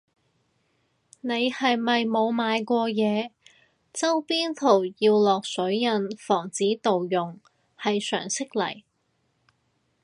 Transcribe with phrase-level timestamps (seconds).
[1.19, 3.29] 你係咪冇賣過嘢，
[3.93, 7.39] 周邊圖要落水印防止盜用
[7.77, 8.81] 係常識嚟